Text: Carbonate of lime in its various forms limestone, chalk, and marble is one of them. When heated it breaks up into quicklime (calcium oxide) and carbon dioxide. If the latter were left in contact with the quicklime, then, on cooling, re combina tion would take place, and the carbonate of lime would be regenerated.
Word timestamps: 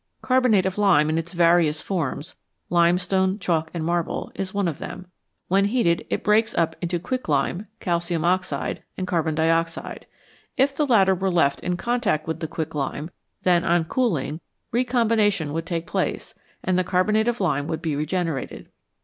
Carbonate 0.23 0.65
of 0.65 0.79
lime 0.79 1.11
in 1.11 1.19
its 1.19 1.31
various 1.33 1.83
forms 1.83 2.35
limestone, 2.71 3.37
chalk, 3.37 3.69
and 3.71 3.85
marble 3.85 4.31
is 4.33 4.51
one 4.51 4.67
of 4.67 4.79
them. 4.79 5.05
When 5.47 5.65
heated 5.65 6.07
it 6.09 6.23
breaks 6.23 6.55
up 6.55 6.75
into 6.81 6.97
quicklime 6.97 7.67
(calcium 7.79 8.25
oxide) 8.25 8.81
and 8.97 9.05
carbon 9.05 9.35
dioxide. 9.35 10.07
If 10.57 10.75
the 10.75 10.87
latter 10.87 11.13
were 11.13 11.29
left 11.29 11.59
in 11.59 11.77
contact 11.77 12.25
with 12.25 12.39
the 12.39 12.47
quicklime, 12.47 13.11
then, 13.43 13.63
on 13.63 13.85
cooling, 13.85 14.41
re 14.71 14.83
combina 14.85 15.31
tion 15.31 15.53
would 15.53 15.67
take 15.67 15.85
place, 15.85 16.33
and 16.63 16.79
the 16.79 16.83
carbonate 16.83 17.27
of 17.27 17.39
lime 17.39 17.67
would 17.67 17.83
be 17.83 17.95
regenerated. 17.95 18.69